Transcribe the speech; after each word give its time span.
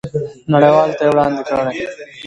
نړیوالو 0.51 0.97
ته 0.99 1.03
یې 1.05 1.09
وړاندې 1.11 1.41
کړئ. 1.47 1.65